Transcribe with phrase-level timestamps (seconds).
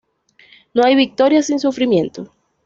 [0.73, 2.31] No hay victoria sin sufrimiento